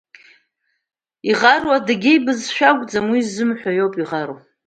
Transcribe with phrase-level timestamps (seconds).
[1.29, 4.37] Иӷару адыгьеиа бызшәа акәӡам, уи ззымҳәо иоуп иӷару.